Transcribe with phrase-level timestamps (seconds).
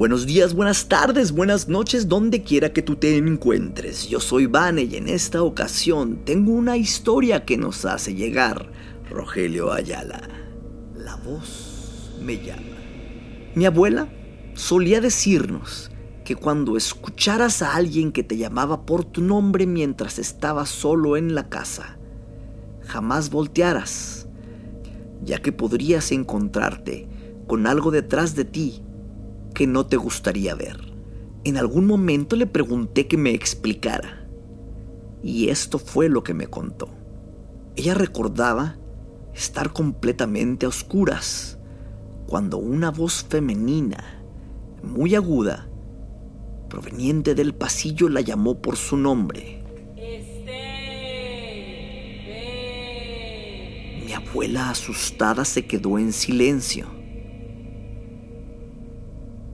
[0.00, 4.08] Buenos días, buenas tardes, buenas noches, donde quiera que tú te encuentres.
[4.08, 8.72] Yo soy Vane y en esta ocasión tengo una historia que nos hace llegar
[9.10, 10.22] Rogelio Ayala.
[10.96, 12.78] La voz me llama.
[13.54, 14.08] Mi abuela
[14.54, 15.90] solía decirnos
[16.24, 21.34] que cuando escucharas a alguien que te llamaba por tu nombre mientras estabas solo en
[21.34, 21.98] la casa,
[22.86, 24.26] jamás voltearas,
[25.22, 27.06] ya que podrías encontrarte
[27.46, 28.82] con algo detrás de ti
[29.54, 30.78] que no te gustaría ver.
[31.44, 34.28] En algún momento le pregunté que me explicara,
[35.22, 36.88] y esto fue lo que me contó.
[37.76, 38.76] Ella recordaba
[39.34, 41.58] estar completamente a oscuras
[42.26, 44.22] cuando una voz femenina,
[44.82, 45.68] muy aguda,
[46.68, 49.64] proveniente del pasillo, la llamó por su nombre.
[54.04, 56.99] Mi abuela asustada se quedó en silencio.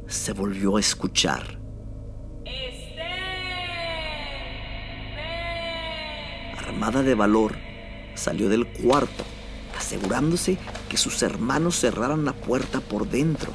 [0.07, 1.59] Se volvió a escuchar.
[6.57, 7.57] Armada de valor,
[8.15, 9.25] salió del cuarto,
[9.77, 13.53] asegurándose que sus hermanos cerraran la puerta por dentro.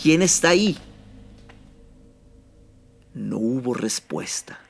[0.00, 0.78] ¿Quién está ahí?
[3.14, 4.60] No hubo respuesta.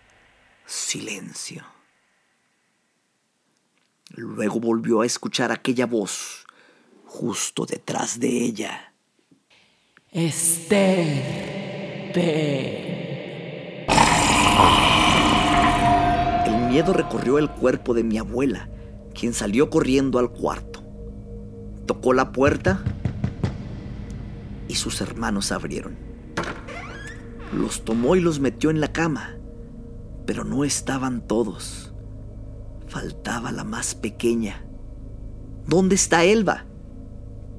[0.65, 1.65] Silencio.
[4.11, 6.47] Luego volvió a escuchar aquella voz
[7.05, 8.94] justo detrás de ella.
[10.17, 12.15] Esther
[16.47, 18.69] El miedo recorrió el cuerpo de mi abuela,
[19.13, 20.85] quien salió corriendo al cuarto.
[21.87, 22.85] Tocó la puerta
[24.69, 25.97] y sus hermanos abrieron.
[27.53, 29.37] Los tomó y los metió en la cama,
[30.27, 31.93] pero no estaban todos.
[32.87, 34.65] Faltaba la más pequeña.
[35.67, 36.67] ¿Dónde está Elba?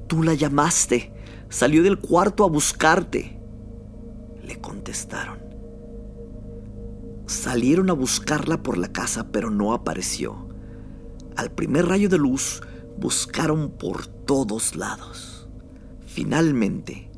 [0.06, 1.15] Tú la llamaste.
[1.48, 3.40] Salió del cuarto a buscarte.
[4.42, 5.38] Le contestaron.
[7.26, 10.48] Salieron a buscarla por la casa, pero no apareció.
[11.36, 12.62] Al primer rayo de luz,
[12.98, 15.48] buscaron por todos lados.
[16.06, 17.10] Finalmente,